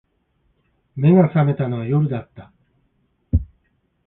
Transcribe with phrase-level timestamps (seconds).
[0.97, 2.51] 眼が覚めたのは夜だった